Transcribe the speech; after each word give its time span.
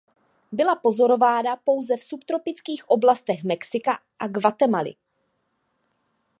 Byla 0.51 0.75
pozorována 0.75 1.55
pouze 1.55 1.97
v 1.97 2.03
subtropických 2.03 2.89
oblastech 2.89 3.43
Mexika 3.43 3.99
a 4.19 4.27
Guatemaly. 4.27 4.95